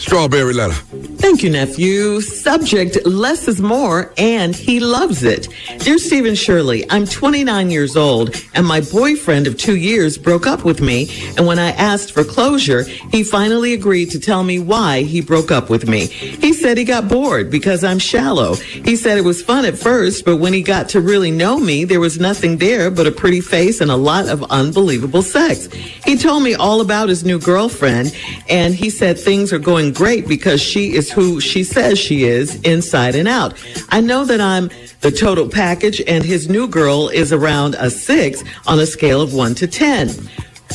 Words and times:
Strawberry 0.00 0.54
letter. 0.54 0.72
Thank 1.20 1.42
you, 1.42 1.50
nephew. 1.50 2.22
Subject, 2.22 3.04
less 3.04 3.46
is 3.46 3.60
more, 3.60 4.14
and 4.16 4.56
he 4.56 4.80
loves 4.80 5.22
it. 5.22 5.46
Dear 5.80 5.98
Steve 5.98 6.24
and 6.24 6.38
Shirley, 6.38 6.90
I'm 6.90 7.04
29 7.04 7.70
years 7.70 7.98
old, 7.98 8.34
and 8.54 8.66
my 8.66 8.80
boyfriend 8.80 9.46
of 9.46 9.58
two 9.58 9.76
years 9.76 10.16
broke 10.16 10.46
up 10.46 10.64
with 10.64 10.80
me, 10.80 11.10
and 11.36 11.46
when 11.46 11.58
I 11.58 11.72
asked 11.72 12.12
for 12.12 12.24
closure, 12.24 12.84
he 12.84 13.22
finally 13.22 13.74
agreed 13.74 14.10
to 14.12 14.18
tell 14.18 14.42
me 14.42 14.58
why 14.58 15.02
he 15.02 15.20
broke 15.20 15.50
up 15.50 15.68
with 15.68 15.86
me. 15.86 16.06
He 16.06 16.54
said 16.54 16.78
he 16.78 16.84
got 16.84 17.06
bored 17.06 17.50
because 17.50 17.84
I'm 17.84 17.98
shallow. 17.98 18.54
He 18.54 18.96
said 18.96 19.18
it 19.18 19.24
was 19.24 19.42
fun 19.42 19.66
at 19.66 19.76
first, 19.76 20.24
but 20.24 20.38
when 20.38 20.54
he 20.54 20.62
got 20.62 20.88
to 20.90 21.00
really 21.02 21.30
know 21.30 21.60
me, 21.60 21.84
there 21.84 22.00
was 22.00 22.18
nothing 22.18 22.56
there 22.56 22.90
but 22.90 23.06
a 23.06 23.12
pretty 23.12 23.42
face 23.42 23.82
and 23.82 23.90
a 23.90 23.96
lot 23.96 24.28
of 24.28 24.42
unbelievable 24.44 25.22
sex. 25.22 25.66
He 26.06 26.16
told 26.16 26.42
me 26.42 26.54
all 26.54 26.80
about 26.80 27.10
his 27.10 27.22
new 27.22 27.38
girlfriend, 27.38 28.16
and 28.48 28.74
he 28.74 28.88
said 28.88 29.18
things 29.18 29.52
are 29.52 29.58
going 29.58 29.89
great 29.90 30.26
because 30.26 30.60
she 30.60 30.94
is 30.94 31.10
who 31.10 31.40
she 31.40 31.64
says 31.64 31.98
she 31.98 32.24
is 32.24 32.60
inside 32.62 33.14
and 33.14 33.28
out. 33.28 33.54
I 33.90 34.00
know 34.00 34.24
that 34.24 34.40
I'm 34.40 34.70
the 35.00 35.10
total 35.10 35.48
package 35.48 36.02
and 36.06 36.24
his 36.24 36.48
new 36.48 36.68
girl 36.68 37.08
is 37.08 37.32
around 37.32 37.74
a 37.78 37.90
six 37.90 38.42
on 38.66 38.78
a 38.78 38.86
scale 38.86 39.20
of 39.20 39.34
one 39.34 39.54
to 39.56 39.66
10. 39.66 40.10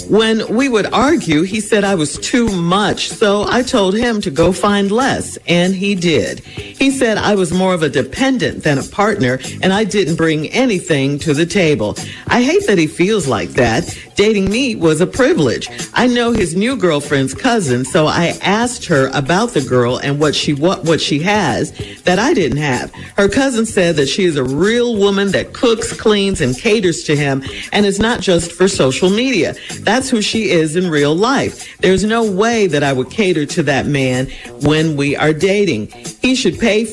When 0.10 0.56
we 0.56 0.70
would 0.70 0.86
argue, 0.94 1.42
he 1.44 1.60
said 1.60 1.84
I 1.84 1.96
was 1.96 2.18
too 2.20 2.48
much, 2.50 3.10
so 3.10 3.46
I 3.50 3.64
told 3.64 3.96
him 3.96 4.22
to 4.22 4.30
go 4.30 4.52
find 4.52 4.92
less, 4.92 5.38
and 5.48 5.74
he 5.74 5.96
did. 5.96 6.40
He 6.42 6.92
said 6.92 7.18
I 7.18 7.34
was 7.36 7.52
more 7.52 7.74
of 7.74 7.82
a 7.82 7.90
dependent 7.90 8.64
than 8.64 8.78
a 8.78 8.84
partner, 8.84 9.40
and 9.64 9.74
I 9.74 9.84
didn't 9.84 10.16
bring 10.16 10.48
anything 10.50 11.18
to 11.20 11.34
the 11.34 11.46
table. 11.46 11.98
I 12.28 12.44
hate 12.44 12.68
that 12.68 12.78
he 12.78 12.88
feels 12.88 13.28
like 13.28 13.50
that. 13.52 13.98
Dating 14.16 14.50
me 14.50 14.76
was 14.76 15.02
a 15.02 15.08
privilege. 15.08 15.68
I 15.94 16.08
know 16.08 16.32
his 16.32 16.56
new 16.56 16.78
girlfriend's 16.78 17.34
cousin, 17.34 17.84
so 17.84 18.08
I 18.08 18.38
asked 18.42 18.86
her 18.86 19.08
about 19.14 19.50
the 19.50 19.62
girl 19.62 19.98
and 19.98 20.20
what 20.20 20.36
she 20.36 20.54
what, 20.54 20.86
what 20.86 21.02
she 21.02 21.20
has 21.20 21.72
that 22.04 22.20
I 22.20 22.34
didn't 22.34 22.60
have. 22.60 22.94
Her 23.18 23.28
cousin 23.28 23.66
said 23.66 23.96
that 23.96 24.08
she 24.08 24.24
is 24.24 24.38
a 24.38 24.44
real 24.44 24.96
woman 24.98 25.32
that 25.32 25.54
cooks, 25.54 25.92
cleans, 26.00 26.40
and 26.40 26.58
caters 26.58 27.04
to 27.06 27.16
him, 27.16 27.44
and 27.74 27.86
is 27.86 28.00
not 28.00 28.22
just 28.22 28.52
for 28.52 28.68
social 28.68 29.10
media. 29.10 29.56
That's 29.86 30.10
who 30.10 30.22
she 30.22 30.50
is 30.50 30.76
in 30.76 30.90
real 30.90 31.16
life. 31.16 31.78
There's 31.80 32.04
no 32.04 32.30
way 32.30 32.68
that 32.68 32.84
I 32.84 32.92
would 32.92 33.12
cater 33.12 33.46
to 33.46 33.64
that 33.64 33.86
man 33.86 34.28
when 34.62 34.98
we 34.98 35.16
are 35.16 35.32
dating. 35.32 35.88
He 36.22 36.36
should 36.36 36.60
pay 36.60 36.88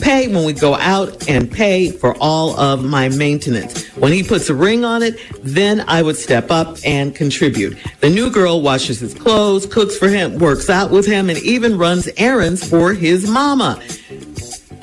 pay 0.00 0.28
when 0.28 0.44
we 0.44 0.52
go 0.52 0.74
out 0.74 1.28
and 1.28 1.50
pay 1.50 1.90
for 1.90 2.16
all 2.20 2.58
of 2.58 2.84
my 2.84 3.08
maintenance. 3.08 3.86
When 3.96 4.12
he 4.12 4.22
puts 4.22 4.48
a 4.48 4.54
ring 4.54 4.84
on 4.84 5.02
it, 5.02 5.18
then 5.42 5.84
I 5.88 6.02
would 6.02 6.16
step 6.16 6.50
up 6.50 6.76
and 6.84 7.14
contribute. 7.14 7.76
The 8.00 8.10
new 8.10 8.30
girl 8.30 8.62
washes 8.62 9.00
his 9.00 9.14
clothes, 9.14 9.66
cooks 9.66 9.96
for 9.96 10.08
him, 10.08 10.38
works 10.38 10.70
out 10.70 10.90
with 10.90 11.06
him, 11.06 11.28
and 11.28 11.38
even 11.40 11.78
runs 11.78 12.08
errands 12.16 12.66
for 12.66 12.92
his 12.92 13.28
mama. 13.28 13.82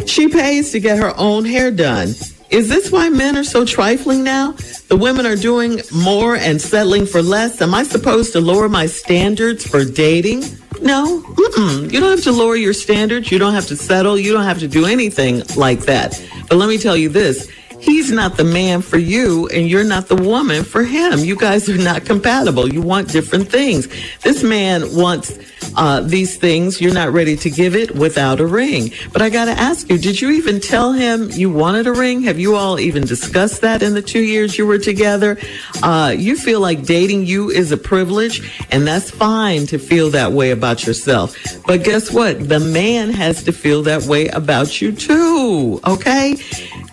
She 0.06 0.28
pays 0.28 0.72
to 0.72 0.80
get 0.80 0.98
her 0.98 1.14
own 1.18 1.46
hair 1.46 1.72
done. 1.72 2.14
Is 2.50 2.70
this 2.70 2.92
why 2.92 3.10
men 3.10 3.36
are 3.38 3.44
so 3.44 3.66
trifling 3.66 4.24
now? 4.24 4.54
The 4.88 4.96
women 4.96 5.26
are 5.26 5.36
doing 5.36 5.82
more 5.94 6.36
and 6.36 6.62
settling 6.62 7.06
for 7.06 7.22
less. 7.22 7.62
Am 7.62 7.74
I 7.74 7.84
supposed 7.84 8.34
to 8.34 8.40
lower 8.42 8.70
my 8.70 8.86
standards 8.86 9.66
for 9.66 9.84
dating? 9.84 10.44
No, 10.82 11.22
Mm-mm. 11.22 11.92
you 11.92 12.00
don't 12.00 12.12
have 12.12 12.24
to 12.24 12.32
lower 12.32 12.56
your 12.56 12.74
standards. 12.74 13.32
You 13.32 13.40
don't 13.40 13.54
have 13.54 13.68
to 13.68 13.76
settle. 13.76 14.18
You 14.20 14.34
don't 14.34 14.44
have 14.44 14.60
to 14.60 14.68
do 14.68 14.86
anything 14.86 15.42
like 15.56 15.82
that. 15.82 16.22
But 16.50 16.58
let 16.58 16.70
me 16.70 16.78
tell 16.78 16.96
you 16.96 17.10
this. 17.10 17.50
He's 17.86 18.12
not 18.12 18.36
the 18.36 18.44
man 18.44 18.82
for 18.82 18.98
you 18.98 19.48
and 19.50 19.70
you're 19.70 19.84
not 19.84 20.08
the 20.08 20.16
woman 20.16 20.64
for 20.64 20.84
him. 20.84 21.20
You 21.20 21.36
guys 21.36 21.70
are 21.70 21.78
not 21.78 22.04
compatible. 22.04 22.68
You 22.68 22.82
want 22.82 23.12
different 23.12 23.48
things. 23.48 23.88
This 24.24 24.42
man 24.42 24.96
wants 24.96 25.38
uh, 25.76 26.02
these 26.02 26.36
things. 26.36 26.82
You're 26.82 26.96
not 26.96 27.14
ready 27.14 27.36
to 27.38 27.50
give 27.50 27.76
it 27.76 27.96
without 27.96 28.40
a 28.40 28.46
ring. 28.48 28.92
But 29.14 29.22
I 29.22 29.30
got 29.30 29.46
to 29.46 29.52
ask 29.52 29.88
you, 29.88 30.00
did 30.00 30.20
you 30.20 30.32
even 30.32 30.60
tell 30.60 30.94
him 30.94 31.30
you 31.32 31.52
wanted 31.52 31.86
a 31.86 31.94
ring? 31.94 32.24
Have 32.24 32.40
you 32.40 32.56
all 32.56 32.80
even 32.80 33.06
discussed 33.06 33.62
that 33.62 33.84
in 33.84 33.94
the 33.94 34.02
two 34.02 34.24
years 34.24 34.58
you 34.58 34.66
were 34.66 34.80
together? 34.80 35.38
Uh, 35.84 36.16
you 36.18 36.36
feel 36.38 36.62
like 36.62 36.84
dating 36.86 37.28
you 37.28 37.52
is 37.52 37.72
a 37.72 37.78
privilege, 37.78 38.42
and 38.72 38.88
that's 38.88 39.12
fine 39.12 39.68
to 39.68 39.78
feel 39.78 40.10
that 40.10 40.32
way 40.32 40.50
about 40.50 40.88
yourself. 40.88 41.36
But 41.68 41.84
guess 41.84 42.12
what? 42.12 42.50
The 42.50 42.60
man 42.60 43.12
has 43.12 43.44
to 43.44 43.52
feel 43.52 43.84
that 43.84 44.04
way 44.04 44.28
about 44.30 44.82
you 44.82 44.92
too. 44.92 45.80
Okay? 45.86 46.38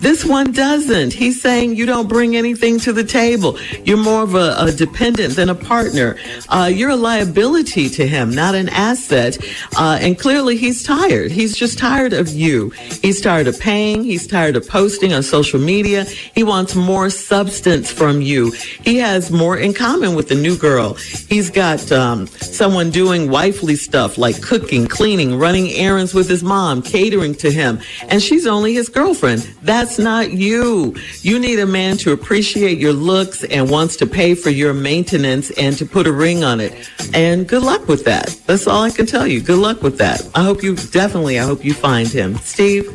This 0.02 0.24
one 0.24 0.50
doesn't. 0.50 1.12
He's 1.12 1.40
saying 1.40 1.76
you 1.76 1.86
don't 1.86 2.08
bring 2.08 2.34
anything 2.34 2.80
to 2.80 2.92
the 2.92 3.04
table. 3.04 3.56
You're 3.84 3.96
more 3.96 4.22
of 4.22 4.34
a, 4.34 4.56
a 4.58 4.72
dependent 4.72 5.36
than 5.36 5.48
a 5.48 5.54
partner. 5.54 6.16
Uh, 6.48 6.68
you're 6.74 6.90
a 6.90 6.96
liability 6.96 7.88
to 7.90 8.04
him, 8.04 8.34
not 8.34 8.56
an 8.56 8.68
asset. 8.70 9.38
Uh, 9.78 9.98
and 10.00 10.18
clearly 10.18 10.56
he's 10.56 10.82
tired. 10.82 11.30
He's 11.30 11.56
just 11.56 11.78
tired 11.78 12.12
of 12.12 12.28
you. 12.28 12.70
He's 13.00 13.20
tired 13.20 13.46
of 13.46 13.60
paying. 13.60 14.02
He's 14.02 14.26
tired 14.26 14.56
of 14.56 14.68
posting 14.68 15.12
on 15.12 15.22
social 15.22 15.60
media. 15.60 16.02
He 16.34 16.42
wants 16.42 16.74
more 16.74 17.08
substance 17.08 17.92
from 17.92 18.20
you. 18.20 18.50
He 18.82 18.96
has 18.98 19.30
more 19.30 19.56
in 19.56 19.72
common 19.72 20.16
with 20.16 20.28
the 20.28 20.34
new 20.34 20.56
girl. 20.58 20.94
He's 20.94 21.48
got 21.48 21.92
um, 21.92 22.26
someone 22.26 22.90
doing 22.90 23.30
wifely 23.30 23.76
stuff 23.76 24.18
like 24.18 24.42
cooking, 24.42 24.88
cleaning, 24.88 25.38
running 25.38 25.68
errands 25.70 26.12
with 26.12 26.28
his 26.28 26.42
mom, 26.42 26.82
catering 26.82 27.36
to 27.36 27.52
him. 27.52 27.78
And 28.08 28.20
she's 28.20 28.48
only 28.48 28.74
his 28.74 28.88
girlfriend. 28.88 29.48
That's 29.62 29.91
not 29.98 30.32
you. 30.32 30.94
You 31.20 31.38
need 31.38 31.58
a 31.58 31.66
man 31.66 31.96
to 31.98 32.12
appreciate 32.12 32.78
your 32.78 32.92
looks 32.92 33.44
and 33.44 33.70
wants 33.70 33.96
to 33.96 34.06
pay 34.06 34.34
for 34.34 34.50
your 34.50 34.74
maintenance 34.74 35.50
and 35.52 35.76
to 35.78 35.86
put 35.86 36.06
a 36.06 36.12
ring 36.12 36.44
on 36.44 36.60
it. 36.60 36.90
And 37.14 37.48
good 37.48 37.62
luck 37.62 37.88
with 37.88 38.04
that. 38.04 38.36
That's 38.46 38.66
all 38.66 38.82
I 38.82 38.90
can 38.90 39.06
tell 39.06 39.26
you. 39.26 39.40
Good 39.40 39.58
luck 39.58 39.82
with 39.82 39.98
that. 39.98 40.28
I 40.34 40.42
hope 40.42 40.62
you 40.62 40.76
definitely, 40.76 41.38
I 41.38 41.44
hope 41.44 41.64
you 41.64 41.74
find 41.74 42.08
him. 42.08 42.36
Steve? 42.38 42.88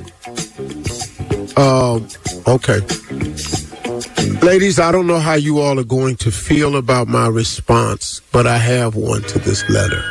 Um, 1.58 2.08
okay. 2.48 2.80
Ladies, 4.42 4.80
I 4.80 4.92
don't 4.92 5.08
know 5.08 5.20
how 5.20 5.34
you 5.34 5.60
all 5.60 5.80
are 5.80 5.84
going 5.84 6.16
to 6.18 6.32
feel 6.32 6.76
about 6.76 7.08
my 7.08 7.28
response, 7.28 8.22
but 8.32 8.46
I 8.46 8.58
have 8.58 8.96
one 8.96 9.24
to 9.24 9.40
this 9.40 9.68
letter. 9.70 10.02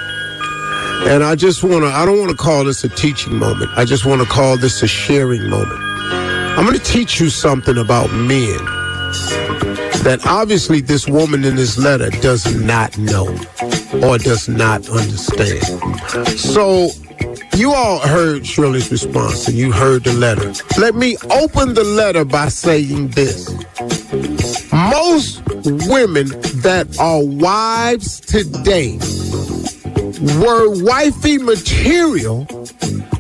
And 1.09 1.23
I 1.23 1.37
just 1.37 1.63
want 1.63 1.85
to, 1.85 1.89
I 1.89 2.05
don't 2.05 2.19
want 2.19 2.31
to 2.31 2.37
call 2.37 2.65
this 2.65 2.83
a 2.83 2.89
teaching 2.89 3.37
moment. 3.37 3.71
I 3.77 3.85
just 3.85 4.05
want 4.05 4.21
to 4.23 4.27
call 4.27 4.57
this 4.57 4.83
a 4.83 4.89
sharing 4.89 5.49
moment. 5.49 5.81
I'm 6.57 6.65
going 6.65 6.79
to 6.79 6.85
teach 6.85 7.21
you 7.21 7.29
something 7.31 7.77
about 7.79 8.11
men 8.13 8.59
that 10.05 10.21
obviously 10.27 10.81
this 10.81 11.07
woman 11.07 11.45
in 11.45 11.57
this 11.57 11.77
letter 11.79 12.11
does 12.21 12.47
not 12.63 12.97
know 12.99 13.29
or 14.03 14.19
does 14.19 14.49
not 14.49 14.89
understand. 14.89 15.63
So 16.29 16.91
You 17.57 17.73
all 17.73 18.01
heard 18.01 18.47
Shirley's 18.47 18.91
response 18.91 19.49
and 19.49 19.57
you 19.57 19.73
heard 19.73 20.05
the 20.05 20.13
letter. 20.13 20.53
Let 20.79 20.95
me 20.95 21.17
open 21.31 21.73
the 21.73 21.85
letter 21.85 22.23
by 22.23 22.49
saying 22.49 23.09
this. 23.09 23.51
Most 24.71 25.43
women 25.89 26.29
that 26.61 26.97
are 27.01 27.25
wives 27.25 28.21
today 28.21 28.99
were 30.39 30.85
wifey 30.85 31.39
material 31.39 32.45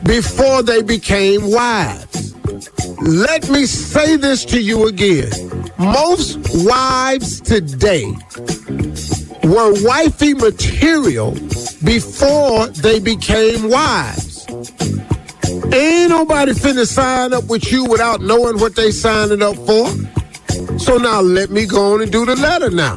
before 0.04 0.62
they 0.62 0.82
became 0.82 1.50
wives. 1.50 2.34
Let 3.00 3.48
me 3.50 3.66
say 3.66 4.16
this 4.16 4.44
to 4.46 4.60
you 4.60 4.87
again. 4.88 5.31
Most 5.78 6.38
wives 6.64 7.40
today 7.40 8.06
were 9.44 9.75
wifey 9.84 10.34
material 10.34 11.32
before 11.84 12.69
they 12.69 12.98
became 12.98 13.69
wives. 13.70 14.46
Ain't 15.72 16.10
nobody 16.10 16.52
finna 16.52 16.87
sign 16.87 17.32
up 17.34 17.44
with 17.44 17.70
you 17.70 17.84
without 17.84 18.20
knowing 18.22 18.58
what 18.58 18.75
they 18.75 18.90
signing 18.90 19.43
up 19.43 19.56
for. 19.56 19.88
So 20.78 20.96
now 20.96 21.20
let 21.20 21.50
me 21.50 21.66
go 21.66 21.94
on 21.94 22.02
and 22.02 22.10
do 22.10 22.25
the 22.25 22.37
letter 22.37 22.70
now. 22.70 22.96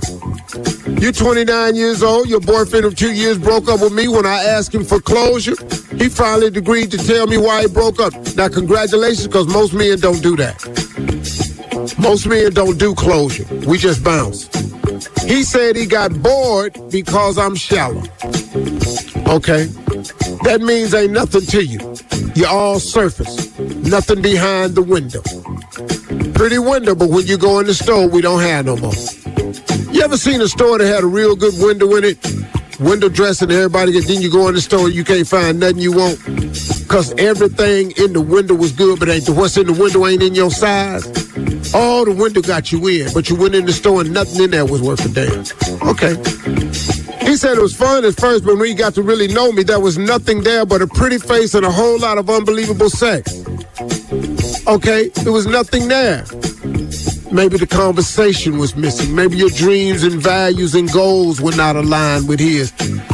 You're 1.02 1.12
29 1.12 1.76
years 1.76 2.04
old. 2.04 2.28
Your 2.30 2.40
boyfriend 2.42 2.86
of 2.86 2.96
two 2.96 3.14
years 3.14 3.38
broke 3.38 3.68
up 3.68 3.82
with 3.82 3.94
me 3.94 4.08
when 4.08 4.26
I 4.26 4.44
asked 4.44 4.74
him 4.74 4.86
for 4.86 5.00
closure. 5.02 5.56
He 5.98 6.10
finally 6.10 6.48
agreed 6.48 6.92
to 6.92 6.98
tell 6.98 7.28
me 7.28 7.38
why 7.38 7.62
he 7.62 7.68
broke 7.68 8.00
up. 8.00 8.14
Now, 8.36 8.48
congratulations, 8.48 9.28
because 9.28 9.48
most 9.48 9.74
men 9.74 10.00
don't 10.00 10.22
do 10.22 10.36
that. 10.38 10.58
Most 11.98 12.28
men 12.28 12.54
don't 12.54 12.78
do 12.78 12.94
closure. 12.96 13.46
We 13.66 13.78
just 13.78 14.04
bounce. 14.04 14.50
He 15.24 15.44
said 15.44 15.76
he 15.76 15.86
got 15.86 16.14
bored 16.22 16.78
because 16.90 17.38
I'm 17.38 17.56
shallow. 17.56 18.04
Okay. 19.28 19.66
That 20.44 20.62
means 20.62 20.94
ain't 20.94 21.12
nothing 21.12 21.46
to 21.48 21.64
you. 21.64 21.80
You're 22.36 22.48
all 22.50 22.80
surface. 22.80 23.58
Nothing 23.60 24.22
behind 24.22 24.76
the 24.76 24.82
window. 24.82 25.22
Pretty 26.34 26.60
window, 26.60 26.96
but 26.96 27.10
when 27.10 27.28
you 27.28 27.38
go 27.38 27.60
in 27.60 27.66
the 27.66 27.74
store, 27.74 28.08
we 28.08 28.22
don't 28.22 28.42
have 28.42 28.66
no 28.66 28.78
more. 28.78 28.94
You 29.94 30.02
ever 30.02 30.18
seen 30.18 30.42
a 30.42 30.48
store 30.48 30.78
that 30.78 30.88
had 30.88 31.04
a 31.04 31.08
real 31.08 31.36
good 31.36 31.54
window 31.58 31.96
in 31.96 32.06
it? 32.06 32.18
Window 32.80 33.10
dressing, 33.10 33.52
everybody 33.52 33.98
and 33.98 34.06
then 34.06 34.22
you 34.22 34.32
go 34.32 34.48
in 34.48 34.56
the 34.56 34.62
store 34.62 34.90
you 34.90 35.04
can't 35.04 35.28
find 35.28 35.60
nothing 35.60 35.80
you 35.80 35.92
want. 35.92 36.18
Cause 36.88 37.14
everything 37.18 37.92
in 37.98 38.14
the 38.14 38.22
window 38.22 38.56
was 38.56 38.72
good, 38.72 39.00
but 39.00 39.10
ain't 39.10 39.26
the, 39.26 39.34
what's 39.34 39.58
in 39.58 39.68
the 39.68 39.74
window 39.74 40.08
ain't 40.08 40.24
in 40.24 40.34
your 40.34 40.50
size. 40.50 41.06
All 41.74 42.06
the 42.06 42.14
window 42.14 42.42
got 42.42 42.72
you 42.72 42.88
in, 42.88 43.14
but 43.14 43.30
you 43.30 43.36
went 43.36 43.54
in 43.54 43.66
the 43.66 43.74
store 43.74 44.02
and 44.02 44.14
nothing 44.14 44.44
in 44.44 44.52
there 44.52 44.66
was 44.66 44.82
worth 44.82 45.06
a 45.06 45.10
damn. 45.10 45.44
Okay. 45.90 46.16
He 47.28 47.36
said 47.36 47.58
it 47.58 47.62
was 47.62 47.76
fun 47.76 48.06
at 48.06 48.16
first, 48.16 48.46
but 48.46 48.58
when 48.58 48.68
he 48.68 48.74
got 48.74 48.96
to 48.96 49.04
really 49.04 49.28
know 49.28 49.52
me, 49.52 49.64
there 49.64 49.80
was 49.80 49.98
nothing 49.98 50.42
there 50.42 50.66
but 50.66 50.82
a 50.82 50.88
pretty 50.88 51.18
face 51.20 51.54
and 51.54 51.66
a 51.66 51.72
whole 51.72 52.00
lot 52.00 52.18
of 52.18 52.30
unbelievable 52.30 52.90
sex. 52.90 53.44
Okay, 54.68 55.10
there 55.10 55.34
was 55.34 55.46
nothing 55.46 55.88
there. 55.90 56.24
Maybe 57.32 57.58
the 57.58 57.68
conversation 57.68 58.58
was 58.58 58.76
missing. 58.76 59.14
Maybe 59.16 59.38
your 59.38 59.52
dreams 59.52 60.04
and 60.04 60.22
values 60.22 60.74
and 60.74 60.92
goals 60.92 61.40
were 61.40 61.56
not 61.56 61.76
aligned 61.76 62.28
with 62.28 62.40
his. 62.40 62.72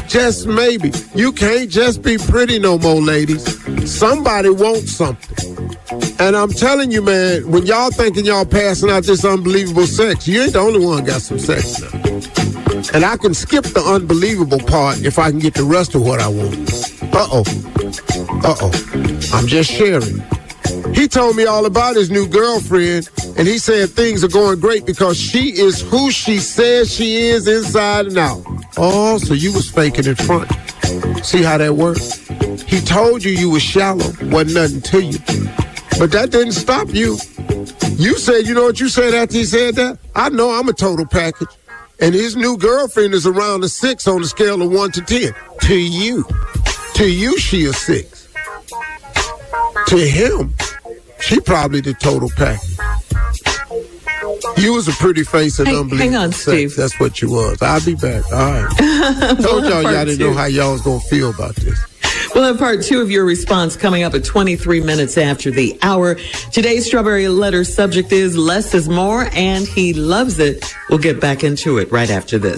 Just 0.07 0.47
maybe. 0.47 0.91
You 1.13 1.31
can't 1.31 1.69
just 1.69 2.01
be 2.01 2.17
pretty 2.17 2.57
no 2.59 2.77
more, 2.77 3.01
ladies. 3.01 3.43
Somebody 3.91 4.49
wants 4.49 4.93
something. 4.93 5.77
And 6.19 6.35
I'm 6.35 6.49
telling 6.49 6.91
you, 6.91 7.01
man, 7.01 7.49
when 7.51 7.65
y'all 7.65 7.91
thinking 7.91 8.25
y'all 8.25 8.45
passing 8.45 8.89
out 8.89 9.03
this 9.03 9.25
unbelievable 9.25 9.85
sex, 9.85 10.27
you 10.27 10.43
ain't 10.43 10.53
the 10.53 10.59
only 10.59 10.85
one 10.85 11.03
got 11.03 11.21
some 11.21 11.39
sex 11.39 11.81
now. 11.81 11.89
And 12.93 13.03
I 13.03 13.17
can 13.17 13.33
skip 13.33 13.65
the 13.65 13.83
unbelievable 13.85 14.59
part 14.59 15.01
if 15.01 15.19
I 15.19 15.29
can 15.29 15.39
get 15.39 15.55
the 15.55 15.63
rest 15.63 15.93
of 15.93 16.03
what 16.03 16.21
I 16.21 16.29
want. 16.29 16.71
Uh-oh. 17.13 17.43
Uh-oh. 18.43 18.71
I'm 19.33 19.47
just 19.47 19.69
sharing. 19.69 20.23
He 20.93 21.07
told 21.07 21.35
me 21.35 21.45
all 21.45 21.65
about 21.65 21.95
his 21.95 22.09
new 22.09 22.27
girlfriend, 22.27 23.09
and 23.37 23.47
he 23.47 23.57
said 23.57 23.89
things 23.89 24.23
are 24.23 24.29
going 24.29 24.59
great 24.59 24.85
because 24.85 25.19
she 25.19 25.49
is 25.59 25.81
who 25.81 26.11
she 26.11 26.37
says 26.37 26.93
she 26.93 27.17
is 27.17 27.47
inside 27.47 28.07
and 28.07 28.17
out. 28.17 28.43
Oh, 28.77 29.17
so 29.17 29.33
you 29.33 29.53
was 29.53 29.69
faking 29.69 30.05
in 30.05 30.15
front. 30.15 30.51
See 31.25 31.43
how 31.43 31.57
that 31.57 31.75
works? 31.75 32.17
He 32.63 32.81
told 32.81 33.23
you 33.23 33.31
you 33.31 33.49
was 33.49 33.61
shallow, 33.61 34.05
wasn't 34.23 34.53
nothing 34.53 34.81
to 34.81 35.01
you. 35.01 35.19
But 35.97 36.11
that 36.11 36.29
didn't 36.31 36.53
stop 36.53 36.89
you. 36.89 37.17
You 37.97 38.17
said, 38.17 38.47
you 38.47 38.53
know 38.53 38.65
what 38.65 38.79
you 38.79 38.89
said 38.89 39.13
after 39.13 39.37
he 39.37 39.45
said 39.45 39.75
that? 39.75 39.97
I 40.15 40.29
know 40.29 40.51
I'm 40.51 40.67
a 40.67 40.73
total 40.73 41.05
package. 41.05 41.47
And 42.01 42.13
his 42.13 42.35
new 42.35 42.57
girlfriend 42.57 43.13
is 43.13 43.25
around 43.25 43.63
a 43.63 43.69
six 43.69 44.05
on 44.07 44.21
the 44.21 44.27
scale 44.27 44.61
of 44.61 44.69
one 44.69 44.91
to 44.91 45.01
ten. 45.01 45.33
To 45.61 45.75
you. 45.75 46.25
To 46.95 47.09
you, 47.09 47.37
she 47.37 47.65
a 47.65 47.73
six. 47.73 48.27
To 49.87 49.97
him, 49.97 50.53
she 51.21 51.39
probably 51.39 51.79
the 51.79 51.93
total 51.93 52.29
package. 52.35 52.74
You 54.57 54.73
was 54.73 54.87
a 54.87 54.91
pretty 54.93 55.23
face 55.23 55.59
and 55.59 55.67
Hang- 55.67 55.77
unbelievable. 55.77 56.11
hang 56.11 56.15
on, 56.15 56.31
sex. 56.31 56.43
Steve. 56.43 56.75
That's 56.75 56.99
what 56.99 57.21
you 57.21 57.29
was. 57.29 57.61
I'll 57.61 57.83
be 57.83 57.95
back. 57.95 58.23
All 58.31 58.51
right. 58.51 58.77
Told 59.41 59.63
y'all 59.65 59.81
y'all 59.83 60.05
didn't 60.05 60.17
two. 60.17 60.29
know 60.31 60.33
how 60.33 60.45
y'all 60.45 60.71
was 60.73 60.81
gonna 60.81 60.99
feel 61.01 61.29
about 61.29 61.55
this. 61.57 61.77
We'll 62.33 62.43
have 62.45 62.57
part 62.57 62.81
two 62.83 62.99
of 63.01 63.09
your 63.11 63.23
response 63.25 63.75
coming 63.77 64.03
up 64.03 64.13
at 64.13 64.23
23 64.25 64.81
minutes 64.81 65.17
after 65.17 65.51
the 65.51 65.77
hour. 65.81 66.15
Today's 66.51 66.85
Strawberry 66.85 67.27
Letter 67.29 67.63
subject 67.63 68.11
is 68.11 68.35
less 68.37 68.73
is 68.73 68.89
more, 68.89 69.29
and 69.33 69.65
he 69.67 69.93
loves 69.93 70.39
it. 70.39 70.73
We'll 70.89 70.99
get 70.99 71.21
back 71.21 71.43
into 71.45 71.77
it 71.77 71.89
right 71.91 72.09
after 72.09 72.37
this. 72.37 72.57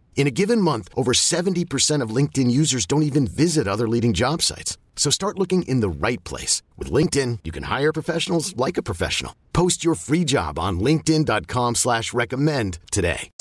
In 0.15 0.27
a 0.27 0.31
given 0.31 0.61
month, 0.61 0.87
over 0.95 1.13
70% 1.13 2.01
of 2.03 2.15
LinkedIn 2.15 2.51
users 2.51 2.85
don't 2.85 3.03
even 3.03 3.25
visit 3.25 3.67
other 3.67 3.87
leading 3.89 4.13
job 4.13 4.41
sites. 4.43 4.77
So 4.95 5.09
start 5.09 5.39
looking 5.39 5.63
in 5.63 5.79
the 5.79 5.89
right 5.89 6.23
place. 6.23 6.61
With 6.77 6.91
LinkedIn, 6.91 7.39
you 7.43 7.51
can 7.51 7.63
hire 7.63 7.91
professionals 7.91 8.55
like 8.55 8.77
a 8.77 8.83
professional. 8.83 9.33
Post 9.51 9.83
your 9.83 9.95
free 9.95 10.23
job 10.23 10.59
on 10.59 10.79
linkedin.com 10.79 11.75
slash 11.75 12.13
recommend 12.13 12.77
today. 12.91 13.31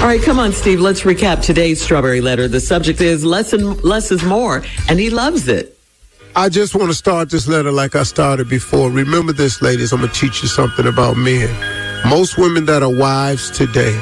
All 0.00 0.06
right, 0.06 0.22
come 0.22 0.38
on, 0.38 0.52
Steve. 0.52 0.80
Let's 0.80 1.02
recap 1.02 1.42
today's 1.42 1.82
Strawberry 1.82 2.20
Letter. 2.20 2.46
The 2.46 2.60
subject 2.60 3.00
is 3.00 3.24
less, 3.24 3.52
and, 3.52 3.82
less 3.82 4.12
is 4.12 4.22
more, 4.22 4.62
and 4.88 5.00
he 5.00 5.10
loves 5.10 5.48
it. 5.48 5.76
I 6.36 6.48
just 6.48 6.76
want 6.76 6.88
to 6.88 6.94
start 6.94 7.30
this 7.30 7.48
letter 7.48 7.72
like 7.72 7.96
I 7.96 8.04
started 8.04 8.48
before. 8.48 8.90
Remember 8.90 9.32
this, 9.32 9.60
ladies. 9.60 9.92
I'm 9.92 10.00
going 10.00 10.12
to 10.12 10.18
teach 10.18 10.40
you 10.40 10.48
something 10.48 10.86
about 10.86 11.16
men. 11.16 11.48
Most 12.08 12.38
women 12.38 12.64
that 12.66 12.84
are 12.84 12.96
wives 12.96 13.50
today 13.50 14.00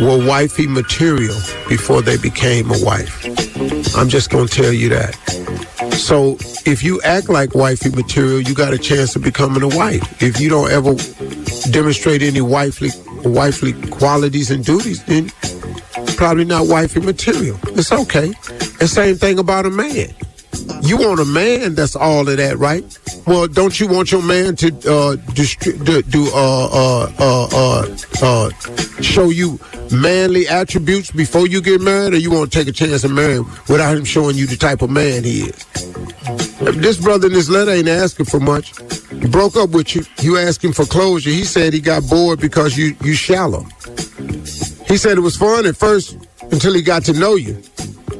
were 0.00 0.26
wifey 0.26 0.66
material 0.66 1.36
before 1.68 2.02
they 2.02 2.16
became 2.16 2.70
a 2.70 2.78
wife. 2.84 3.24
I'm 3.96 4.08
just 4.08 4.30
going 4.30 4.46
to 4.46 4.54
tell 4.54 4.72
you 4.72 4.88
that. 4.90 5.14
So 5.94 6.36
if 6.66 6.82
you 6.82 7.00
act 7.02 7.28
like 7.28 7.54
wifey 7.54 7.90
material, 7.90 8.40
you 8.40 8.54
got 8.54 8.74
a 8.74 8.78
chance 8.78 9.16
of 9.16 9.22
becoming 9.22 9.62
a 9.62 9.74
wife. 9.74 10.22
If 10.22 10.40
you 10.40 10.48
don't 10.50 10.70
ever 10.70 10.94
demonstrate 11.70 12.22
any 12.22 12.40
wifely 12.40 12.90
wifely 13.24 13.72
qualities 13.90 14.50
and 14.50 14.64
duties, 14.64 15.02
then 15.04 15.30
probably 16.16 16.44
not 16.44 16.66
wifey 16.68 17.00
material. 17.00 17.58
It's 17.68 17.92
okay. 17.92 18.28
The 18.78 18.88
same 18.88 19.16
thing 19.16 19.38
about 19.38 19.66
a 19.66 19.70
man. 19.70 20.14
You 20.82 20.98
want 20.98 21.20
a 21.20 21.24
man 21.24 21.74
that's 21.74 21.96
all 21.96 22.28
of 22.28 22.36
that, 22.36 22.58
right? 22.58 22.84
Well, 23.26 23.48
don't 23.48 23.78
you 23.80 23.88
want 23.88 24.12
your 24.12 24.22
man 24.22 24.54
to 24.56 24.68
uh, 24.68 25.16
distri- 25.34 25.84
do, 25.84 26.00
do 26.02 26.28
uh, 26.32 26.66
uh, 26.66 27.12
uh, 27.18 27.48
uh, 27.52 27.98
uh, 28.22 28.50
show 29.02 29.30
you 29.30 29.58
manly 29.90 30.46
attributes 30.46 31.10
before 31.10 31.48
you 31.48 31.60
get 31.60 31.80
married, 31.80 32.14
or 32.14 32.18
you 32.18 32.30
want 32.30 32.52
to 32.52 32.58
take 32.58 32.68
a 32.68 32.72
chance 32.72 33.02
and 33.02 33.14
marry 33.14 33.40
without 33.68 33.96
him 33.96 34.04
showing 34.04 34.36
you 34.36 34.46
the 34.46 34.56
type 34.56 34.80
of 34.80 34.90
man 34.90 35.24
he 35.24 35.42
is? 35.42 35.64
This 36.76 36.98
brother 36.98 37.26
in 37.26 37.32
this 37.32 37.48
letter 37.48 37.72
ain't 37.72 37.88
asking 37.88 38.26
for 38.26 38.38
much. 38.38 38.72
He 39.10 39.26
broke 39.26 39.56
up 39.56 39.70
with 39.70 39.96
you. 39.96 40.04
You 40.20 40.38
asked 40.38 40.62
him 40.64 40.72
for 40.72 40.84
closure. 40.84 41.30
He 41.30 41.44
said 41.44 41.72
he 41.72 41.80
got 41.80 42.08
bored 42.08 42.40
because 42.40 42.76
you 42.76 42.96
you 43.02 43.14
shallow. 43.14 43.66
He 44.86 44.96
said 44.96 45.18
it 45.18 45.22
was 45.22 45.36
fun 45.36 45.66
at 45.66 45.76
first 45.76 46.16
until 46.52 46.74
he 46.74 46.82
got 46.82 47.04
to 47.06 47.12
know 47.12 47.34
you. 47.34 47.60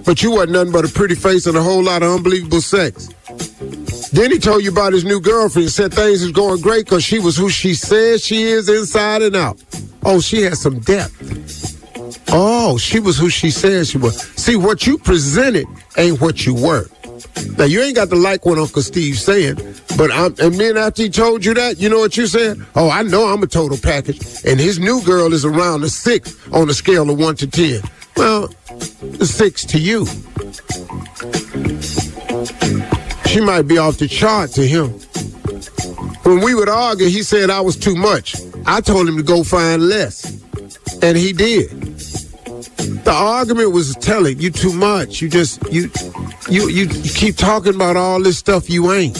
But 0.04 0.22
you 0.22 0.32
wasn't 0.32 0.52
nothing 0.52 0.72
but 0.72 0.84
a 0.84 0.88
pretty 0.88 1.14
face 1.14 1.46
and 1.46 1.56
a 1.56 1.62
whole 1.62 1.82
lot 1.82 2.02
of 2.02 2.10
unbelievable 2.12 2.60
sex. 2.60 3.08
Then 4.16 4.30
he 4.30 4.38
told 4.38 4.64
you 4.64 4.70
about 4.70 4.94
his 4.94 5.04
new 5.04 5.20
girlfriend, 5.20 5.70
said 5.70 5.92
things 5.92 6.22
was 6.22 6.32
going 6.32 6.62
great 6.62 6.86
because 6.86 7.04
she 7.04 7.18
was 7.18 7.36
who 7.36 7.50
she 7.50 7.74
says 7.74 8.24
she 8.24 8.44
is 8.44 8.66
inside 8.66 9.20
and 9.20 9.36
out. 9.36 9.62
Oh, 10.06 10.20
she 10.20 10.40
had 10.40 10.56
some 10.56 10.78
depth. 10.78 12.24
Oh, 12.32 12.78
she 12.78 12.98
was 12.98 13.18
who 13.18 13.28
she 13.28 13.50
says 13.50 13.90
she 13.90 13.98
was. 13.98 14.18
See, 14.18 14.56
what 14.56 14.86
you 14.86 14.96
presented 14.96 15.66
ain't 15.98 16.18
what 16.18 16.46
you 16.46 16.54
were. 16.54 16.86
Now, 17.58 17.64
you 17.64 17.82
ain't 17.82 17.94
got 17.94 18.08
to 18.08 18.16
like 18.16 18.46
what 18.46 18.56
Uncle 18.56 18.80
Steve's 18.80 19.22
saying, 19.22 19.56
but 19.98 20.10
I'm, 20.10 20.34
and 20.38 20.54
then 20.54 20.78
after 20.78 21.02
he 21.02 21.10
told 21.10 21.44
you 21.44 21.52
that, 21.52 21.78
you 21.78 21.90
know 21.90 21.98
what 21.98 22.16
you 22.16 22.26
said? 22.26 22.64
Oh, 22.74 22.88
I 22.88 23.02
know 23.02 23.26
I'm 23.26 23.42
a 23.42 23.46
total 23.46 23.76
package. 23.76 24.18
And 24.46 24.58
his 24.58 24.78
new 24.78 25.02
girl 25.02 25.34
is 25.34 25.44
around 25.44 25.84
a 25.84 25.90
six 25.90 26.34
on 26.54 26.70
a 26.70 26.74
scale 26.74 27.10
of 27.10 27.18
one 27.18 27.36
to 27.36 27.46
10. 27.46 27.82
Well, 28.16 28.48
six 29.20 29.66
to 29.66 29.78
you. 29.78 30.06
She 33.36 33.42
might 33.42 33.68
be 33.68 33.76
off 33.76 33.98
the 33.98 34.08
chart 34.08 34.52
to 34.52 34.66
him. 34.66 34.92
When 36.22 36.42
we 36.42 36.54
would 36.54 36.70
argue, 36.70 37.06
he 37.08 37.22
said 37.22 37.50
I 37.50 37.60
was 37.60 37.76
too 37.76 37.94
much. 37.94 38.34
I 38.64 38.80
told 38.80 39.06
him 39.06 39.18
to 39.18 39.22
go 39.22 39.44
find 39.44 39.90
less. 39.90 40.24
And 41.02 41.18
he 41.18 41.34
did. 41.34 41.68
The 43.04 43.12
argument 43.12 43.72
was 43.72 43.94
telling 43.96 44.40
you 44.40 44.50
too 44.50 44.72
much. 44.72 45.20
You 45.20 45.28
just 45.28 45.62
you 45.70 45.90
you 46.48 46.70
you, 46.70 46.86
you 46.86 47.12
keep 47.12 47.36
talking 47.36 47.74
about 47.74 47.98
all 47.98 48.22
this 48.22 48.38
stuff 48.38 48.70
you 48.70 48.90
ain't. 48.90 49.18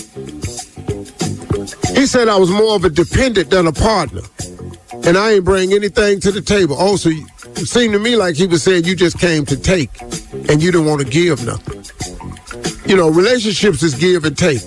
He 1.95 2.07
said 2.07 2.29
I 2.29 2.39
was 2.39 2.51
more 2.51 2.77
of 2.77 2.87
a 2.87 2.89
dependent 2.89 3.51
than 3.51 3.67
a 3.67 3.73
partner. 3.73 4.23
And 5.05 5.19
I 5.19 5.33
ain't 5.33 5.45
bring 5.45 5.75
anything 5.75 6.21
to 6.21 6.33
the 6.33 6.41
table. 6.41 6.75
Oh, 6.79 6.93
also, 6.93 7.11
it 7.11 7.69
seemed 7.69 7.93
to 7.93 7.99
me 7.99 8.17
like 8.17 8.37
he 8.37 8.47
was 8.47 8.63
saying 8.63 8.85
you 8.85 8.97
just 8.97 9.19
came 9.19 9.45
to 9.45 9.59
take 9.59 10.01
and 10.49 10.63
you 10.63 10.73
didn't 10.73 10.87
want 10.87 11.03
to 11.03 11.07
give 11.07 11.45
nothing. 11.45 11.76
You 12.87 12.97
know, 12.97 13.11
relationships 13.11 13.83
is 13.83 13.95
give 13.95 14.25
and 14.25 14.39
take. 14.39 14.63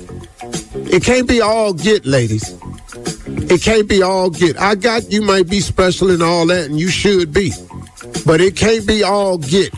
It 0.91 1.03
can't 1.03 1.27
be 1.27 1.39
all 1.39 1.73
get, 1.73 2.05
ladies. 2.05 2.53
It 3.27 3.61
can't 3.61 3.87
be 3.87 4.01
all 4.01 4.29
get. 4.29 4.59
I 4.59 4.75
got 4.75 5.09
you 5.11 5.21
might 5.21 5.49
be 5.49 5.61
special 5.61 6.11
and 6.11 6.21
all 6.21 6.45
that, 6.47 6.65
and 6.65 6.79
you 6.79 6.89
should 6.89 7.33
be. 7.33 7.53
But 8.25 8.41
it 8.41 8.55
can't 8.55 8.85
be 8.85 9.03
all 9.03 9.37
get. 9.37 9.73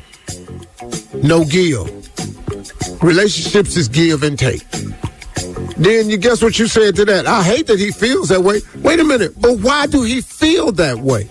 No 1.24 1.46
give. 1.46 1.88
Relationships 3.04 3.78
is 3.78 3.88
give 3.88 4.24
and 4.24 4.38
take. 4.38 4.68
Then 5.78 6.10
you 6.10 6.18
guess 6.18 6.42
what 6.42 6.58
you 6.58 6.68
said 6.68 6.96
to 6.96 7.06
that? 7.06 7.28
I 7.28 7.44
hate 7.44 7.68
that 7.68 7.80
he 7.80 7.92
feels 7.92 8.30
that 8.30 8.42
way. 8.42 8.62
Wait 8.78 9.00
a 9.00 9.04
minute, 9.04 9.40
but 9.40 9.60
why 9.60 9.86
do 9.88 10.02
he 10.04 10.22
feel 10.22 10.72
that 10.74 10.98
way? 10.98 11.28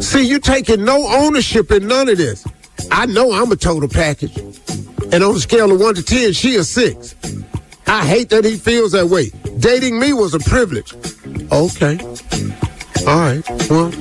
See, 0.00 0.26
you 0.26 0.38
taking 0.38 0.84
no 0.84 1.06
ownership 1.08 1.72
in 1.72 1.88
none 1.88 2.08
of 2.08 2.18
this. 2.18 2.46
I 2.90 3.06
know 3.06 3.32
I'm 3.32 3.50
a 3.50 3.56
total 3.56 3.88
package. 3.88 4.45
And 5.12 5.22
on 5.22 5.36
a 5.36 5.40
scale 5.40 5.70
of 5.72 5.80
one 5.80 5.94
to 5.94 6.02
ten, 6.02 6.32
she 6.32 6.56
a 6.56 6.64
six. 6.64 7.14
I 7.86 8.04
hate 8.04 8.30
that 8.30 8.44
he 8.44 8.56
feels 8.56 8.92
that 8.92 9.06
way. 9.06 9.30
Dating 9.58 9.98
me 9.98 10.12
was 10.12 10.34
a 10.34 10.40
privilege. 10.40 10.92
Okay. 11.52 11.98
All 13.06 13.20
right. 13.20 13.42
Well, 13.70 13.92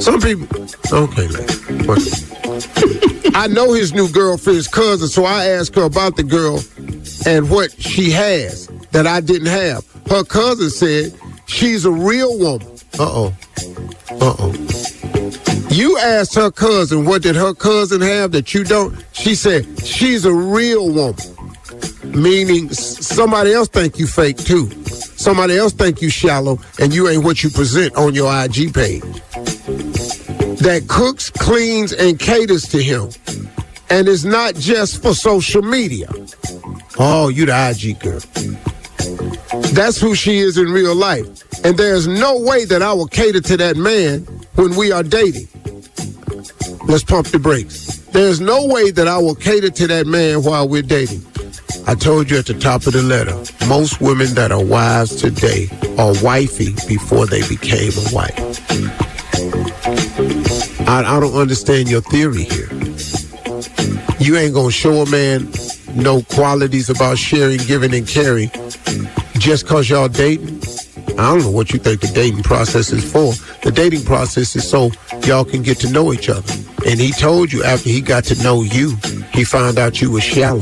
some 0.00 0.20
people. 0.20 0.48
Okay, 0.92 1.28
I 3.34 3.46
know 3.48 3.72
his 3.72 3.94
new 3.94 4.10
girlfriend's 4.10 4.68
cousin, 4.68 5.08
so 5.08 5.24
I 5.24 5.46
asked 5.46 5.74
her 5.76 5.84
about 5.84 6.16
the 6.16 6.22
girl 6.22 6.60
and 7.24 7.48
what 7.48 7.72
she 7.80 8.10
has 8.10 8.66
that 8.90 9.06
I 9.06 9.20
didn't 9.20 9.46
have. 9.46 9.86
Her 10.08 10.24
cousin 10.24 10.70
said 10.70 11.14
she's 11.46 11.84
a 11.84 11.90
real 11.90 12.38
woman. 12.38 12.68
Uh 12.98 13.08
oh. 13.08 13.34
Uh 14.10 14.34
oh. 14.38 14.52
You 15.72 15.96
asked 15.96 16.34
her 16.34 16.50
cousin 16.50 17.06
what 17.06 17.22
did 17.22 17.34
her 17.34 17.54
cousin 17.54 18.02
have 18.02 18.32
that 18.32 18.52
you 18.52 18.62
don't. 18.62 18.94
She 19.12 19.34
said 19.34 19.64
she's 19.82 20.26
a 20.26 20.32
real 20.32 20.90
woman, 20.92 21.16
meaning 22.04 22.70
somebody 22.70 23.54
else 23.54 23.68
think 23.68 23.98
you 23.98 24.06
fake 24.06 24.36
too. 24.36 24.70
Somebody 24.90 25.56
else 25.56 25.72
think 25.72 26.02
you 26.02 26.10
shallow 26.10 26.58
and 26.78 26.92
you 26.94 27.08
ain't 27.08 27.24
what 27.24 27.42
you 27.42 27.48
present 27.48 27.94
on 27.96 28.14
your 28.14 28.30
IG 28.44 28.74
page. 28.74 29.02
That 30.60 30.84
cooks, 30.88 31.30
cleans, 31.30 31.92
and 31.94 32.18
caters 32.18 32.64
to 32.68 32.82
him, 32.82 33.08
and 33.88 34.08
is 34.08 34.26
not 34.26 34.54
just 34.56 35.00
for 35.00 35.14
social 35.14 35.62
media. 35.62 36.08
Oh, 36.98 37.28
you 37.28 37.46
the 37.46 37.70
IG 37.70 37.98
girl. 37.98 38.20
That's 39.72 39.98
who 39.98 40.14
she 40.14 40.38
is 40.38 40.58
in 40.58 40.70
real 40.70 40.94
life. 40.94 41.26
And 41.64 41.78
there's 41.78 42.06
no 42.06 42.38
way 42.38 42.66
that 42.66 42.82
I 42.82 42.92
will 42.92 43.06
cater 43.06 43.40
to 43.40 43.56
that 43.56 43.76
man 43.76 44.26
when 44.54 44.76
we 44.76 44.92
are 44.92 45.02
dating. 45.02 45.48
Let's 46.86 47.04
pump 47.04 47.28
the 47.28 47.38
brakes. 47.38 47.96
There's 48.12 48.40
no 48.40 48.66
way 48.66 48.90
that 48.90 49.08
I 49.08 49.18
will 49.18 49.34
cater 49.34 49.70
to 49.70 49.86
that 49.86 50.06
man 50.06 50.42
while 50.42 50.68
we're 50.68 50.82
dating. 50.82 51.24
I 51.86 51.94
told 51.94 52.30
you 52.30 52.38
at 52.38 52.46
the 52.46 52.54
top 52.54 52.86
of 52.86 52.92
the 52.92 53.02
letter, 53.02 53.34
most 53.66 54.00
women 54.00 54.34
that 54.34 54.52
are 54.52 54.64
wives 54.64 55.16
today 55.16 55.68
are 55.98 56.14
wifey 56.22 56.74
before 56.86 57.26
they 57.26 57.46
became 57.48 57.92
a 57.92 58.14
wife. 58.14 58.38
I, 60.88 61.04
I 61.16 61.20
don't 61.20 61.34
understand 61.34 61.88
your 61.88 62.02
theory 62.02 62.44
here. 62.44 62.68
You 64.18 64.36
ain't 64.36 64.54
gonna 64.54 64.70
show 64.70 65.02
a 65.02 65.10
man 65.10 65.50
no 65.94 66.22
qualities 66.22 66.90
about 66.90 67.18
sharing, 67.18 67.58
giving, 67.58 67.94
and 67.94 68.06
caring 68.06 68.50
just 69.38 69.66
cause 69.66 69.90
y'all 69.90 70.08
dating. 70.08 70.62
I 71.18 71.32
don't 71.32 71.40
know 71.40 71.50
what 71.50 71.72
you 71.72 71.78
think 71.78 72.00
the 72.00 72.10
dating 72.14 72.42
process 72.42 72.92
is 72.92 73.10
for. 73.10 73.32
The 73.62 73.72
dating 73.72 74.04
process 74.04 74.54
is 74.54 74.68
so 74.68 74.90
y'all 75.24 75.44
can 75.44 75.62
get 75.62 75.78
to 75.80 75.90
know 75.90 76.12
each 76.12 76.28
other. 76.28 76.52
And 76.92 77.00
he 77.00 77.10
told 77.10 77.50
you 77.54 77.64
after 77.64 77.88
he 77.88 78.02
got 78.02 78.24
to 78.24 78.42
know 78.42 78.60
you, 78.60 78.96
he 79.32 79.44
found 79.44 79.78
out 79.78 80.02
you 80.02 80.10
were 80.10 80.20
shallow. 80.20 80.60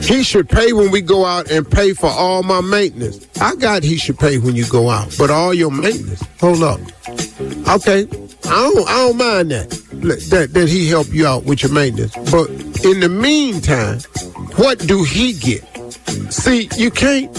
He 0.00 0.24
should 0.24 0.48
pay 0.48 0.72
when 0.72 0.90
we 0.90 1.00
go 1.00 1.24
out 1.24 1.48
and 1.48 1.70
pay 1.70 1.92
for 1.92 2.10
all 2.10 2.42
my 2.42 2.60
maintenance. 2.60 3.24
I 3.40 3.54
got 3.54 3.84
he 3.84 3.98
should 3.98 4.18
pay 4.18 4.38
when 4.38 4.56
you 4.56 4.66
go 4.68 4.90
out, 4.90 5.14
but 5.16 5.30
all 5.30 5.54
your 5.54 5.70
maintenance. 5.70 6.24
Hold 6.40 6.64
up. 6.64 6.80
Okay, 7.68 8.08
I 8.46 8.72
don't 8.72 8.88
I 8.88 8.96
don't 9.06 9.16
mind 9.16 9.52
that 9.52 9.70
that 10.30 10.48
that 10.54 10.68
he 10.68 10.88
help 10.88 11.06
you 11.14 11.24
out 11.24 11.44
with 11.44 11.62
your 11.62 11.70
maintenance. 11.70 12.16
But 12.32 12.50
in 12.84 12.98
the 12.98 13.08
meantime, 13.08 14.00
what 14.56 14.80
do 14.80 15.04
he 15.04 15.34
get? 15.34 15.62
See, 16.32 16.68
you 16.76 16.90
can't 16.90 17.30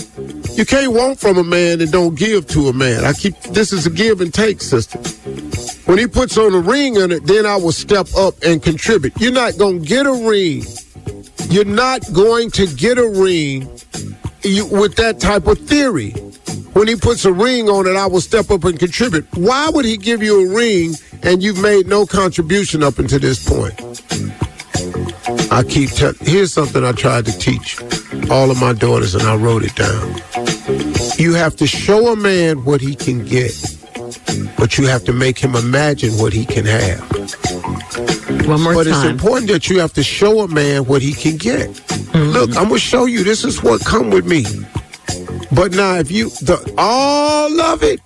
you 0.58 0.65
can't 0.65 0.94
want 0.94 1.20
from 1.20 1.38
a 1.38 1.44
man 1.44 1.82
and 1.82 1.92
don't 1.92 2.15
give 2.15 2.48
to 2.51 2.70
a 2.70 2.74
man. 2.74 3.03
I 3.03 3.12
keep 3.12 3.38
this 3.42 3.74
is 3.74 3.86
a 3.86 3.89
give 3.89 4.22
and 4.22 4.34
take 4.34 4.62
system. 4.62 5.03
When 5.86 5.98
he 5.98 6.08
puts 6.08 6.38
on 6.38 6.54
a 6.54 6.60
ring 6.60 6.98
on 6.98 7.12
it, 7.12 7.25
then 7.25 7.46
I 7.46 7.58
will 7.58 7.72
step 7.72 8.08
up 8.16 8.36
and 8.44 8.63
contribute. 8.63 9.13
You're 9.20 9.34
not 9.34 9.58
gonna 9.58 9.80
get 9.80 10.06
a 10.06 10.13
ring. 10.13 10.63
You're 11.50 11.66
not 11.66 12.02
going 12.13 12.52
to 12.52 12.68
get 12.68 12.98
a 12.98 13.08
ring 13.08 13.70
you, 14.44 14.66
with 14.66 14.96
that 14.96 15.20
type 15.20 15.48
of 15.48 15.60
theory. 15.60 16.12
When 16.74 16.88
he 16.88 16.96
puts 16.96 17.25
a 17.25 17.32
ring 17.32 17.70
on 17.70 17.86
it, 17.86 17.96
I 17.96 18.08
will 18.08 18.22
step 18.22 18.50
up 18.50 18.63
and 18.63 18.80
contribute. 18.80 19.28
Why 19.36 19.70
would 19.70 19.86
he 19.86 19.98
give 19.98 20.24
you 20.24 20.50
a 20.50 20.56
ring 20.56 20.96
and 21.22 21.44
you've 21.44 21.62
made 21.62 21.88
no 21.88 22.06
contribution 22.06 22.82
up 22.82 22.98
until 22.98 23.20
this 23.20 23.44
point? 23.48 23.80
I 25.52 25.63
keep 25.63 25.92
telling, 25.92 26.16
here's 26.22 26.52
something 26.52 26.84
I 26.84 26.94
tried 26.94 27.25
to 27.25 27.38
teach 27.38 27.80
all 28.30 28.50
of 28.50 28.60
my 28.60 28.74
daughters 28.74 29.13
and 29.13 29.24
I 29.24 29.36
wrote 29.36 29.63
it 29.63 29.75
down. 29.75 30.16
You 31.20 31.34
have 31.34 31.56
to 31.58 31.68
show 31.68 32.12
a 32.12 32.16
man 32.16 32.66
what 32.66 32.82
he 32.82 32.96
can 32.96 33.24
get, 33.24 33.54
but 34.58 34.78
you 34.78 34.88
have 34.88 35.04
to 35.06 35.13
make 35.13 35.38
him 35.38 35.56
imagine 35.56 36.13
what 36.13 36.34
he 36.34 36.46
can 36.46 36.66
have. 36.66 37.02
One 38.48 38.62
more 38.62 38.74
but 38.74 38.86
time. 38.86 38.94
it's 38.94 39.04
important 39.06 39.50
that 39.52 39.70
you 39.70 39.80
have 39.80 39.94
to 39.94 40.04
show 40.04 40.42
a 40.42 40.48
man 40.48 40.86
what 40.86 41.02
he 41.02 41.13
can 41.13 41.38
get. 41.38 41.70
Mm-hmm. 41.70 42.32
Look, 42.32 42.50
I'm 42.58 42.68
gonna 42.68 42.80
show 42.80 43.06
you. 43.06 43.24
This 43.24 43.44
is 43.44 43.63
what 43.63 43.86
come 43.86 44.10
with 44.10 44.25
me. 44.25 44.44
But 45.52 45.74
now, 45.74 45.96
if 45.96 46.12
you 46.12 46.30
the 46.30 46.74
all 46.78 47.62
of 47.62 47.84
it, 47.84 48.00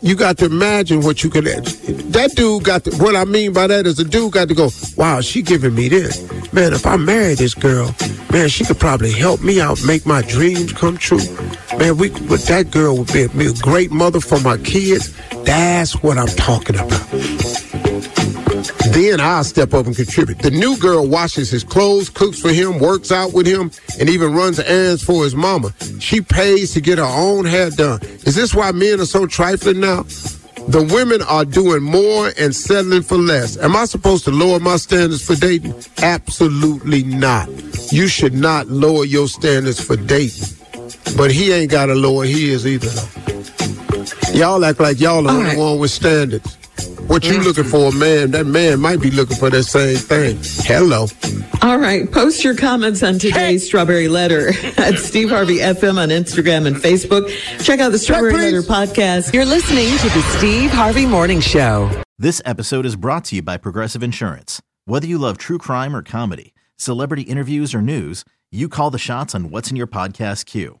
you 0.00 0.14
got 0.14 0.38
to 0.38 0.46
imagine 0.46 1.02
what 1.02 1.22
you 1.24 1.30
could. 1.30 1.44
That 1.44 2.32
dude 2.36 2.64
got 2.64 2.84
to. 2.84 2.90
What 2.96 3.16
I 3.16 3.24
mean 3.24 3.52
by 3.52 3.66
that 3.66 3.86
is 3.86 3.96
the 3.96 4.04
dude 4.04 4.32
got 4.32 4.48
to 4.48 4.54
go. 4.54 4.70
Wow, 4.96 5.20
she 5.20 5.42
giving 5.42 5.74
me 5.74 5.88
this. 5.88 6.22
man, 6.52 6.72
if 6.72 6.86
I 6.86 6.96
marry 6.96 7.34
this 7.34 7.54
girl, 7.54 7.94
man, 8.32 8.48
she 8.48 8.64
could 8.64 8.78
probably 8.78 9.12
help 9.12 9.42
me 9.42 9.60
out, 9.60 9.82
make 9.84 10.06
my 10.06 10.22
dreams 10.22 10.72
come 10.72 10.96
true. 10.96 11.20
Man, 11.78 11.96
we, 11.96 12.08
but 12.10 12.40
that 12.42 12.70
girl 12.72 12.98
would 12.98 13.12
be, 13.12 13.28
be 13.28 13.46
a 13.46 13.52
great 13.54 13.92
mother 13.92 14.20
for 14.20 14.40
my 14.40 14.56
kids. 14.58 15.14
That's 15.44 16.02
what 16.02 16.18
I'm 16.18 16.26
talking 16.26 16.74
about. 16.74 17.08
Then 18.90 19.20
I'll 19.20 19.44
step 19.44 19.74
up 19.74 19.86
and 19.86 19.94
contribute. 19.94 20.40
The 20.40 20.50
new 20.50 20.76
girl 20.78 21.06
washes 21.06 21.50
his 21.50 21.62
clothes, 21.62 22.08
cooks 22.08 22.40
for 22.40 22.50
him, 22.50 22.80
works 22.80 23.12
out 23.12 23.32
with 23.32 23.46
him, 23.46 23.70
and 24.00 24.08
even 24.08 24.34
runs 24.34 24.58
errands 24.58 25.04
for 25.04 25.22
his 25.22 25.36
mama. 25.36 25.72
She 26.00 26.20
pays 26.20 26.72
to 26.74 26.80
get 26.80 26.98
her 26.98 27.04
own 27.04 27.44
hair 27.44 27.70
done. 27.70 28.00
Is 28.26 28.34
this 28.34 28.56
why 28.56 28.72
men 28.72 29.00
are 29.00 29.06
so 29.06 29.26
trifling 29.26 29.78
now? 29.78 30.02
The 30.68 30.86
women 30.92 31.22
are 31.22 31.44
doing 31.44 31.82
more 31.84 32.32
and 32.36 32.54
settling 32.54 33.02
for 33.02 33.16
less. 33.16 33.56
Am 33.56 33.76
I 33.76 33.84
supposed 33.84 34.24
to 34.24 34.32
lower 34.32 34.58
my 34.58 34.76
standards 34.76 35.24
for 35.24 35.36
dating? 35.36 35.74
Absolutely 36.02 37.04
not. 37.04 37.48
You 37.92 38.08
should 38.08 38.34
not 38.34 38.66
lower 38.66 39.04
your 39.04 39.28
standards 39.28 39.80
for 39.80 39.96
dating. 39.96 40.57
But 41.16 41.30
he 41.30 41.52
ain't 41.52 41.70
got 41.70 41.86
to 41.86 41.94
lower 41.94 42.24
his 42.24 42.66
either. 42.66 42.90
Y'all 44.36 44.64
act 44.64 44.80
like 44.80 45.00
y'all 45.00 45.18
are 45.18 45.22
the 45.22 45.28
All 45.30 45.36
only 45.36 45.48
right. 45.50 45.58
one 45.58 45.78
with 45.78 45.90
standards. 45.90 46.56
What 47.08 47.24
you 47.24 47.38
mm. 47.38 47.44
looking 47.44 47.64
for, 47.64 47.88
a 47.88 47.92
man? 47.92 48.32
That 48.32 48.46
man 48.46 48.80
might 48.80 49.00
be 49.00 49.10
looking 49.10 49.36
for 49.36 49.48
that 49.48 49.64
same 49.64 49.96
thing. 49.96 50.38
Hello. 50.66 51.06
All 51.62 51.78
right. 51.78 52.10
Post 52.10 52.44
your 52.44 52.54
comments 52.54 53.02
on 53.02 53.18
today's 53.18 53.64
Strawberry 53.66 54.08
Letter 54.08 54.48
at 54.76 54.98
Steve 54.98 55.30
Harvey 55.30 55.58
FM 55.58 55.98
on 55.98 56.10
Instagram 56.10 56.66
and 56.66 56.76
Facebook. 56.76 57.28
Check 57.64 57.80
out 57.80 57.92
the 57.92 57.98
Strawberry 57.98 58.32
please. 58.32 58.68
Letter 58.68 58.92
podcast. 58.92 59.32
You're 59.32 59.46
listening 59.46 59.88
to 59.98 60.08
the 60.10 60.22
Steve 60.36 60.70
Harvey 60.70 61.06
Morning 61.06 61.40
Show. 61.40 61.90
This 62.18 62.42
episode 62.44 62.84
is 62.84 62.94
brought 62.94 63.24
to 63.26 63.36
you 63.36 63.42
by 63.42 63.56
Progressive 63.56 64.02
Insurance. 64.02 64.60
Whether 64.84 65.06
you 65.06 65.18
love 65.18 65.38
true 65.38 65.58
crime 65.58 65.96
or 65.96 66.02
comedy, 66.02 66.52
celebrity 66.76 67.22
interviews 67.22 67.74
or 67.74 67.80
news, 67.80 68.24
you 68.50 68.68
call 68.68 68.90
the 68.90 68.98
shots 68.98 69.34
on 69.34 69.50
what's 69.50 69.70
in 69.70 69.76
your 69.76 69.86
podcast 69.86 70.44
queue. 70.44 70.80